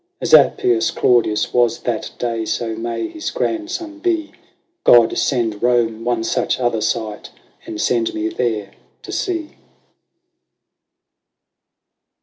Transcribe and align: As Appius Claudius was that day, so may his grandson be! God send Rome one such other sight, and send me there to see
As 0.19 0.33
Appius 0.33 0.89
Claudius 0.89 1.53
was 1.53 1.81
that 1.81 2.09
day, 2.17 2.43
so 2.43 2.75
may 2.75 3.07
his 3.07 3.29
grandson 3.29 3.99
be! 3.99 4.31
God 4.83 5.15
send 5.15 5.61
Rome 5.61 6.03
one 6.03 6.23
such 6.23 6.59
other 6.59 6.81
sight, 6.81 7.29
and 7.67 7.79
send 7.79 8.11
me 8.15 8.27
there 8.29 8.71
to 9.03 9.11
see 9.11 9.57